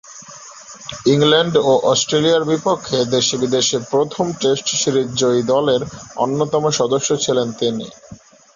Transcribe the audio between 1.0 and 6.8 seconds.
England ও অস্ট্রেলিয়ার বিপক্ষে দেশে-বিদেশে প্রথম টেস্ট সিরিজ জয়ী দলের অন্যতম